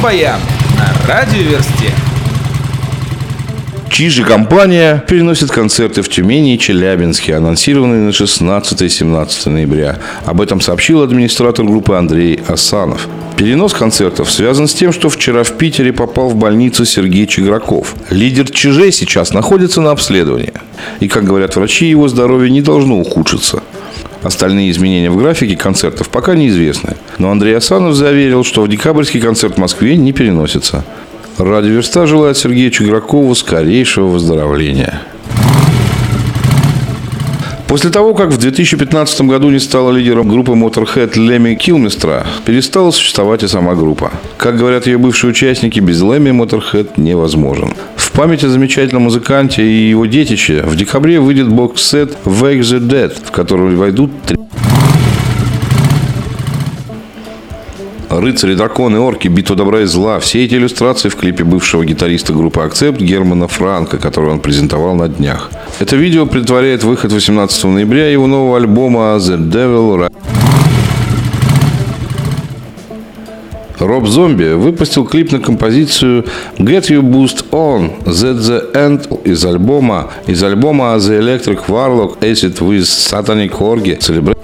[0.00, 0.40] Рок-баян
[0.78, 1.92] на радиоверсте.
[3.90, 9.98] Чижи компания переносит концерты в Тюмени и Челябинске, анонсированные на 16-17 ноября.
[10.24, 13.08] Об этом сообщил администратор группы Андрей Асанов.
[13.36, 17.94] Перенос концертов связан с тем, что вчера в Питере попал в больницу Сергей Чиграков.
[18.08, 20.54] Лидер Чижей сейчас находится на обследовании.
[21.00, 23.62] И, как говорят врачи, его здоровье не должно ухудшиться.
[24.22, 26.96] Остальные изменения в графике концертов пока неизвестны.
[27.18, 30.84] Но Андрей Асанов заверил, что декабрьский концерт в Москве не переносится.
[31.38, 35.02] Радио Верста желает Сергею Чигракову скорейшего выздоровления.
[37.70, 43.44] После того, как в 2015 году не стала лидером группы Motorhead Леми Килмистра, перестала существовать
[43.44, 44.10] и сама группа.
[44.38, 47.72] Как говорят ее бывшие участники, без Леми Motorhead невозможен.
[47.94, 53.12] В память о замечательном музыканте и его детище в декабре выйдет бокс-сет Wake the Dead,
[53.24, 54.39] в который войдут три
[58.10, 60.18] Рыцари, драконы, орки, битва добра и зла.
[60.18, 65.08] Все эти иллюстрации в клипе бывшего гитариста группы «Акцепт» Германа Франка, который он презентовал на
[65.08, 65.50] днях.
[65.78, 70.10] Это видео предваряет выход 18 ноября его нового альбома «The Devil Ri-
[73.78, 76.24] Роб Зомби выпустил клип на композицию
[76.58, 82.58] Get You Boost On That The End из альбома из альбома The Electric Warlock Acid
[82.58, 84.36] with Satanic Orgy Celebration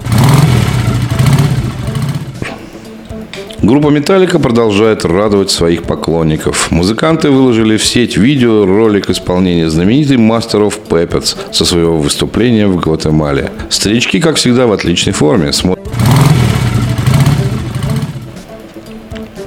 [3.67, 6.71] Группа Металлика продолжает радовать своих поклонников.
[6.71, 12.77] Музыканты выложили в сеть видео ролик исполнения знаменитой Master of Puppets со своего выступления в
[12.77, 13.51] Гватемале.
[13.67, 15.51] Старички, как всегда, в отличной форме.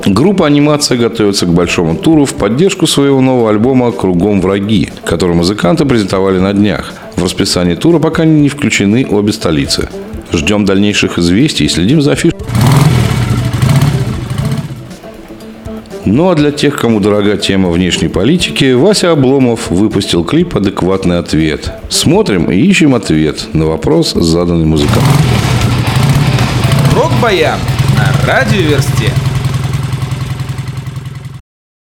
[0.05, 5.87] Группа «Анимация» готовится к большому туру в поддержку своего нового альбома «Кругом враги», который музыканты
[5.87, 6.93] презентовали на днях.
[7.17, 9.89] В расписании тура пока не включены обе столицы.
[10.31, 12.37] Ждем дальнейших известий и следим за афишей.
[16.07, 21.73] Ну а для тех, кому дорога тема внешней политики, Вася Обломов выпустил клип «Адекватный ответ».
[21.89, 25.05] Смотрим и ищем ответ на вопрос, заданный музыкантом.
[26.95, 27.59] Рок-баян
[27.97, 29.13] на радиоверсте.